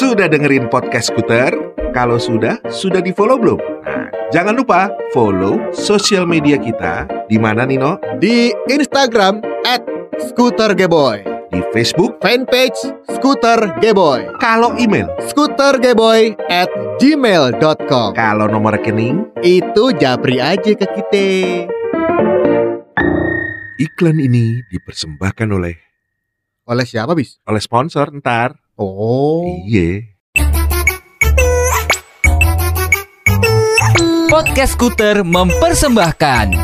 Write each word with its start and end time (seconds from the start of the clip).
Sudah 0.00 0.32
dengerin 0.32 0.72
podcast 0.72 1.12
Skuter? 1.12 1.52
Kalau 1.92 2.16
sudah, 2.16 2.56
sudah 2.72 3.04
di 3.04 3.12
follow 3.12 3.36
belum? 3.36 3.60
Nah, 3.84 4.08
jangan 4.32 4.56
lupa 4.56 4.88
follow 5.12 5.60
sosial 5.76 6.24
media 6.24 6.56
kita 6.56 7.04
di 7.28 7.36
mana 7.36 7.68
Nino? 7.68 8.00
Di 8.16 8.48
Instagram 8.72 9.44
at 9.68 9.84
Scooter 10.16 10.72
Geboy 10.72 11.20
Di 11.52 11.60
Facebook. 11.76 12.16
Fanpage 12.24 12.80
Scooter 13.12 13.76
Geboy 13.84 14.24
Kalau 14.40 14.72
email, 14.80 15.12
Scootergeboy 15.28 16.32
at 16.48 16.72
gmail.com 16.96 18.16
kalau 18.16 18.48
nomor 18.48 18.80
rekening, 18.80 19.28
Itu 19.44 19.92
japri 20.00 20.40
aja 20.40 20.72
ke 20.72 20.86
kita 20.88 21.28
iklan 23.76 24.16
ini 24.16 24.64
dipersembahkan 24.72 25.48
oleh 25.52 25.76
Oleh 26.64 26.88
siapa 26.88 27.12
bis? 27.12 27.36
oleh 27.44 27.60
sponsor 27.60 28.08
ntar. 28.16 28.56
Oh 28.80 29.60
Iya. 29.68 30.08
Podcast 34.32 34.80
Skuter 34.80 35.20
mempersembahkan 35.20 36.56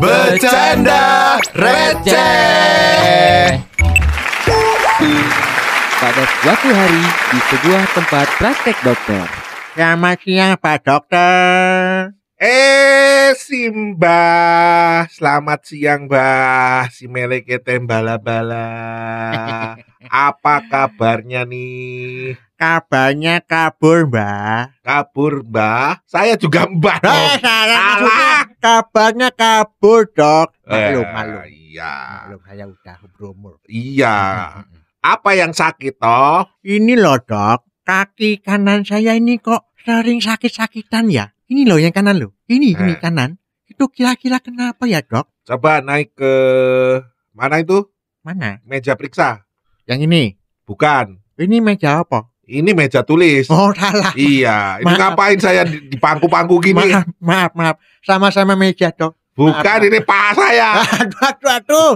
Bercanda 0.00 1.36
receh. 1.52 3.60
Pada 6.00 6.24
suatu 6.40 6.68
hari 6.72 7.04
di 7.28 7.38
sebuah 7.52 7.84
tempat 7.92 8.26
praktek 8.40 8.76
dokter 8.80 9.28
Selamat 9.76 10.16
siang 10.24 10.56
Pak 10.56 10.88
Dokter 10.88 12.16
Eh, 12.38 13.34
Simba. 13.34 14.22
Selamat 15.10 15.58
siang, 15.66 16.06
Mbah. 16.06 16.86
Si 16.86 17.10
Meleke 17.10 17.58
bala-bala. 17.82 18.62
Apa 20.06 20.62
kabarnya 20.70 21.42
nih? 21.42 22.38
Kabarnya 22.54 23.42
kabur 23.42 24.06
Mbak 24.06 24.86
Kabur, 24.86 25.42
Mbah. 25.42 25.98
Saya 26.06 26.38
juga 26.38 26.70
Mbah. 26.70 27.02
dong. 27.02 27.10
Eh, 27.10 27.42
salah 27.42 28.46
kabarnya 28.62 29.34
kabur 29.34 30.06
dok 30.10 30.54
Maklum, 30.62 31.06
Eh, 31.06 31.10
maklum 31.10 31.42
Iya. 31.50 31.94
Maklum, 32.22 32.40
saya 32.46 32.64
udah 32.70 32.96
berumur 33.18 33.54
Iya. 33.66 34.18
Apa 35.02 35.30
yang 35.34 35.50
sakit 35.50 35.98
toh? 35.98 36.46
Ini 36.62 36.94
loh 36.94 37.18
dok, 37.18 37.66
kaki 37.82 38.46
kanan 38.46 38.86
saya 38.86 39.18
ini 39.18 39.42
kok 39.42 39.74
sering 39.82 40.22
sakit-sakitan 40.22 41.10
ya. 41.10 41.34
Ini 41.48 41.64
loh 41.64 41.80
yang 41.80 41.90
kanan 41.90 42.20
loh. 42.20 42.36
Ini, 42.44 42.76
ini 42.76 42.92
Eh. 42.94 43.00
kanan. 43.00 43.40
Itu 43.64 43.88
kira-kira 43.88 44.36
kenapa 44.38 44.84
ya 44.84 45.00
dok? 45.00 45.28
Coba 45.44 45.80
naik 45.80 46.12
ke 46.12 46.32
mana 47.32 47.60
itu? 47.60 47.88
Mana? 48.20 48.60
Meja 48.64 48.92
periksa. 48.92 49.44
Yang 49.88 50.00
ini. 50.04 50.22
Bukan. 50.68 51.16
Ini 51.38 51.64
meja 51.64 52.04
apa? 52.04 52.28
Ini 52.44 52.72
meja 52.72 53.00
tulis. 53.00 53.48
Oh 53.48 53.72
salah. 53.72 54.12
Iya, 54.12 54.80
ini 54.80 54.88
Maaf. 54.88 54.98
ngapain 54.98 55.36
saya 55.36 55.68
di, 55.68 55.84
di 55.84 55.96
pangku-pangku 55.96 56.56
gini? 56.60 56.80
Maaf, 56.80 57.06
maaf, 57.20 57.52
maaf. 57.52 57.76
Sama-sama 58.00 58.56
meja 58.56 58.88
dok. 58.88 59.16
Bukan, 59.32 59.60
maaf. 59.60 59.84
ini 59.88 60.00
paha 60.00 60.30
saya. 60.34 60.68
Aduh, 61.04 61.20
aduh, 61.22 61.50
aduh. 61.54 61.92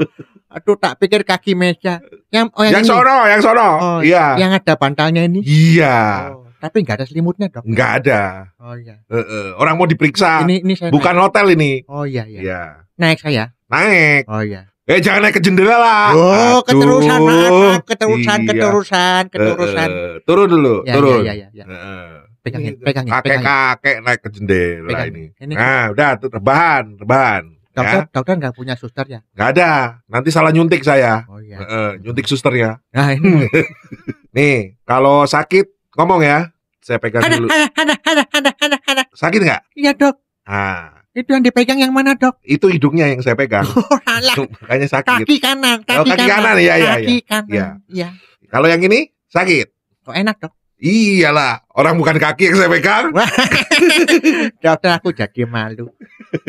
Aduh, 0.53 0.77
tak 0.77 1.00
pikir 1.00 1.25
kaki 1.25 1.56
meja. 1.56 2.05
Yang, 2.28 2.53
oh 2.53 2.62
yang, 2.69 2.81
yang 2.81 2.84
ini. 2.84 2.92
sono, 2.92 3.16
yang 3.25 3.41
sono. 3.41 3.69
Oh, 3.81 3.98
iya. 4.05 4.37
Yang 4.37 4.61
ada 4.61 4.72
bantalnya 4.77 5.25
ini. 5.25 5.41
Iya. 5.41 6.28
Oh, 6.37 6.52
tapi 6.62 6.77
nggak 6.80 6.96
ada 6.96 7.05
selimutnya 7.05 7.50
dok. 7.50 7.66
Nggak 7.66 7.91
ada. 7.98 8.20
Oh 8.56 8.78
iya. 8.78 9.02
Eh, 9.05 9.18
eh, 9.18 9.48
Orang 9.56 9.74
mau 9.74 9.84
diperiksa. 9.84 10.46
Ini, 10.46 10.62
ini 10.62 10.74
saya. 10.74 10.88
Bukan 10.88 11.19
hotel 11.19 11.50
ini. 11.50 11.82
naik. 11.82 11.91
Oh 11.91 12.06
iya, 12.06 12.22
iya. 12.24 12.41
Iya. 12.41 12.62
Naik 12.94 13.19
saya. 13.19 13.50
Naik. 13.66 14.30
Oh 14.30 14.38
iya. 14.41 14.70
Eh 14.82 14.98
jangan 14.98 15.22
naik 15.22 15.38
ke 15.38 15.42
jendela 15.42 15.74
lah. 15.74 16.10
Oh, 16.12 16.22
Aduh. 16.22 16.62
keterusan, 16.64 17.19
maaf, 17.20 17.50
maaf. 17.53 17.81
keterusan, 17.82 18.38
Iya. 18.41 18.48
keterusan, 18.48 19.22
keterusan. 19.26 19.88
eh, 19.88 20.14
turun 20.22 20.47
dulu, 20.48 20.75
Ya, 20.82 20.92
turun. 20.92 21.20
ya, 21.20 21.32
ya, 21.32 21.47
ya, 21.48 21.48
ya. 21.53 21.64
Eh, 21.64 21.75
eh. 21.75 22.10
Pegangin, 22.42 22.72
Ini 22.72 22.82
pegangin, 22.82 23.10
pegangin. 23.12 23.42
Kakek-kakek 23.47 23.97
naik 24.00 24.20
ke 24.20 24.28
jendela 24.31 24.88
Pegangin. 24.88 25.14
ini. 25.14 25.25
Ini 25.37 25.53
Nah, 25.54 25.84
udah 25.91 26.10
tuh 26.16 26.28
rebahan, 26.28 26.84
rebahan. 26.97 27.42
dokter, 27.72 27.94
Ya, 27.97 28.10
dokter 28.12 28.34
nggak 28.37 28.53
punya 28.53 28.75
suster 28.75 29.06
ya? 29.06 29.20
nggak 29.31 29.48
ada. 29.53 29.70
Nanti 30.04 30.28
salah 30.28 30.50
nyuntik 30.50 30.82
saya. 30.82 31.25
Oh 31.25 31.38
iya. 31.38 31.56
eh, 31.56 31.91
nyuntik 31.98 32.26
susternya. 32.26 32.82
Nah 32.88 33.08
ini. 33.10 33.47
Nih, 34.37 34.76
kalau 34.82 35.25
sakit 35.25 35.70
ngomong 35.97 36.20
ya. 36.22 36.50
Saya 36.82 36.98
pegang 36.98 37.22
ada, 37.22 37.38
dulu. 37.38 37.47
ada, 37.47 37.66
ada, 37.78 37.94
ada, 38.03 38.22
ada, 38.34 38.50
ada, 38.58 38.76
ada. 38.82 39.03
Sakit 39.14 39.38
nggak? 39.38 39.60
Iya 39.78 39.94
dok. 39.94 40.19
Ah, 40.42 41.06
Itu 41.14 41.30
yang 41.30 41.44
dipegang 41.44 41.78
yang 41.78 41.94
mana 41.94 42.19
dok? 42.19 42.41
itu 42.42 42.66
hidungnya 42.66 43.06
yang 43.06 43.22
saya 43.22 43.38
pegang. 43.38 43.62
Oh 43.78 43.98
salah. 44.02 44.34
Makanya 44.66 44.88
sakit. 44.91 45.22
Kaki 45.22 45.36
kanan, 45.38 45.78
Oh, 45.86 46.02
kaki, 46.02 46.10
kaki 46.10 46.26
kanan, 46.26 46.54
iya, 46.58 46.75
iya, 46.76 46.92
Kaki 46.98 47.06
iya. 47.06 47.22
kanan. 47.22 47.47
Iya. 47.52 47.66
Iya. 47.86 48.08
Kalau 48.50 48.66
yang 48.66 48.82
ini 48.82 49.14
sakit. 49.31 49.66
Kok 50.02 50.16
enak 50.16 50.36
dok? 50.42 50.52
Iyalah, 50.82 51.62
orang 51.78 51.94
bukan 51.94 52.19
kaki 52.19 52.50
yang 52.50 52.56
saya 52.59 52.66
pegang. 52.66 53.15
Dokter 54.66 54.91
aku 54.91 55.15
jadi 55.15 55.47
malu. 55.47 55.94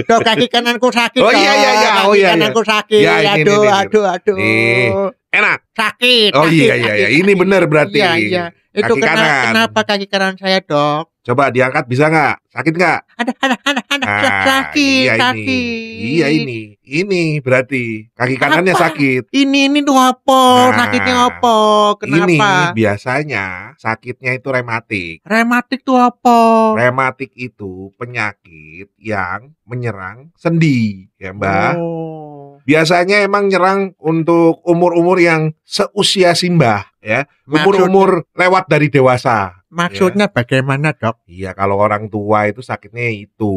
Dok 0.10 0.26
kaki 0.26 0.50
kananku 0.50 0.90
sakit. 0.90 1.22
Oh, 1.22 1.30
iya, 1.30 1.54
iya, 1.54 1.72
iya. 1.78 1.90
Oh, 2.10 2.18
iya, 2.18 2.18
iya. 2.18 2.30
kananku 2.34 2.66
sakit. 2.66 2.98
Ya, 2.98 3.14
ini, 3.22 3.46
aduh, 3.46 3.62
ini, 3.62 3.70
ini. 3.70 3.78
aduh, 3.78 4.04
aduh. 4.10 4.36
Nih. 4.42 4.90
Enak. 5.34 5.60
Sakit. 5.78 6.32
Oh 6.34 6.50
sakit, 6.50 6.58
iya 6.58 6.76
iya 6.82 6.94
iya, 6.98 7.10
ini 7.14 7.32
benar 7.38 7.70
berarti. 7.70 8.02
Iya, 8.02 8.12
iya. 8.18 8.46
Itu 8.74 8.98
Kaki 8.98 9.06
kena- 9.06 9.14
kanan. 9.22 9.46
kenapa 9.54 9.80
kaki 9.86 10.06
kanan 10.10 10.34
saya 10.34 10.58
dok? 10.58 11.14
Coba 11.24 11.54
diangkat 11.54 11.86
bisa 11.86 12.10
nggak? 12.10 12.36
Sakit 12.50 12.74
nggak? 12.74 13.00
Ada, 13.22 13.32
ada, 13.38 13.56
ada, 13.70 13.82
ada. 13.86 14.06
Ah, 14.10 14.44
sakit, 14.44 15.06
iya 15.08 15.14
sakit. 15.16 15.46
ini. 15.46 16.10
Iya 16.18 16.28
ini. 16.34 16.60
Ini 16.82 17.22
berarti 17.40 18.10
kaki 18.18 18.36
kanannya 18.36 18.74
Apa? 18.74 18.90
sakit. 18.90 19.30
Ini 19.30 19.70
ini 19.70 19.80
tuh 19.86 19.94
apa? 19.94 20.42
Nah, 20.74 20.78
Sakitnya 20.84 21.16
apa? 21.22 21.58
Kenapa? 22.02 22.26
Ini 22.28 22.38
biasanya 22.74 23.46
sakitnya 23.78 24.38
itu 24.38 24.50
rematik. 24.50 25.22
Rematik 25.24 25.86
tuh 25.86 25.98
apa? 26.00 26.74
Rematik 26.78 27.32
itu 27.38 27.92
penyakit 27.98 28.92
yang 29.00 29.54
menyerang 29.64 30.34
sendi, 30.38 31.10
ya 31.18 31.34
Mbak. 31.34 31.74
Oh. 31.78 32.60
Biasanya 32.64 33.28
emang 33.28 33.52
nyerang 33.52 33.92
untuk 34.00 34.64
umur-umur 34.64 35.20
yang 35.20 35.52
seusia 35.68 36.32
Simbah, 36.32 36.96
ya. 37.04 37.28
Umur-umur 37.44 38.24
lewat 38.36 38.72
dari 38.72 38.88
dewasa. 38.88 39.60
maksudnya 39.74 40.30
bagaimana 40.30 40.94
dok? 40.94 41.26
Iya, 41.26 41.58
kalau 41.58 41.82
orang 41.82 42.06
tua 42.08 42.46
itu 42.46 42.62
sakitnya 42.62 43.10
itu. 43.10 43.56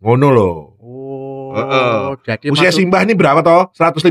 Ngono 0.00 0.28
loh. 0.32 0.56
Oh, 0.80 1.52
Heeh. 1.56 2.16
jadi 2.24 2.46
Usia 2.48 2.72
maksud 2.72 2.80
Simbah 2.80 3.04
ini 3.04 3.12
berapa 3.12 3.44
toh? 3.44 3.68
150. 3.76 4.08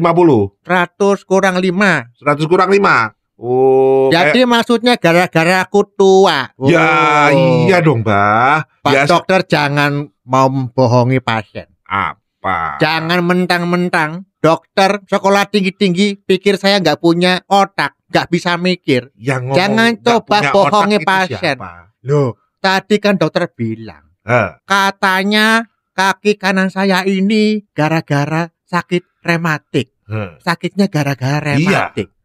100 0.62 1.25
kurang 1.25 1.57
5. 1.57 2.13
100 2.18 2.45
kurang 2.45 2.69
5. 2.69 3.13
Oh, 3.39 4.11
Jadi 4.11 4.44
maksudnya 4.44 5.00
gara-gara 5.00 5.63
aku 5.63 5.88
tua. 5.89 6.51
ya 6.61 7.31
Oh. 7.31 7.63
iya 7.63 7.79
dong, 7.79 8.03
Mbah. 8.03 8.67
Pak 8.79 8.91
Biasa 8.91 9.07
dokter 9.09 9.39
jangan 9.47 9.91
mau 10.23 10.47
membohongi 10.47 11.19
pasien. 11.19 11.72
apa? 11.83 12.75
Jangan 12.77 13.23
mentang-mentang 13.23 14.27
dokter 14.38 15.03
sekolah 15.03 15.47
tinggi-tinggi 15.47 16.19
pikir 16.19 16.55
saya 16.55 16.77
nggak 16.77 17.00
punya 17.00 17.39
otak, 17.45 17.95
nggak 18.07 18.27
bisa 18.27 18.55
mikir. 18.55 19.07
Yang 19.16 19.41
ngomong 19.45 19.57
Jangan 19.57 19.91
coba 20.00 20.38
bohongi 20.50 21.00
pasien. 21.00 21.57
Loh, 22.01 22.35
tadi 22.57 22.95
kan 22.97 23.16
dokter 23.16 23.47
bilang 23.50 24.03
Heh, 24.21 24.56
katanya 24.63 25.63
kaki 25.91 26.35
kanan 26.35 26.67
saya 26.67 27.03
ini 27.03 27.63
gara-gara 27.69 28.51
sakit 28.63 29.03
rematik. 29.21 29.95
Sakitnya 30.39 30.88
gara-gara 30.88 31.56
Iya. 31.56 31.91
rematik. 31.91 32.07
heh. 32.07 32.19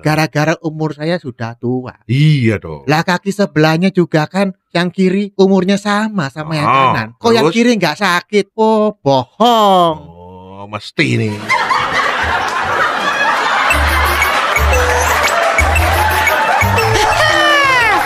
Gara-gara 0.00 0.56
umur 0.60 0.96
saya 0.96 1.20
sudah 1.20 1.52
tua. 1.54 1.92
Iya 2.04 2.56
dong. 2.56 2.88
Lah 2.88 3.04
kaki 3.04 3.28
sebelahnya 3.28 3.92
juga 3.92 4.24
kan 4.24 4.56
yang 4.72 4.88
kiri 4.88 5.36
umurnya 5.36 5.76
sama 5.76 6.32
sama 6.32 6.56
yang 6.56 6.64
Oh, 6.64 6.74
kanan. 6.92 7.08
Kok 7.20 7.32
yang 7.32 7.44
terus? 7.46 7.54
kiri 7.54 7.72
nggak 7.76 7.96
sakit? 7.96 8.46
Oh, 8.56 8.96
bohong. 8.96 9.96
Oh, 10.58 10.66
mesti 10.66 11.06
nih. 11.16 11.36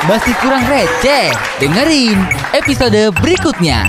Masih 0.03 0.35
kurang 0.43 0.67
receh? 0.67 1.31
Dengerin 1.62 2.19
episode 2.53 3.14
berikutnya 3.23 3.87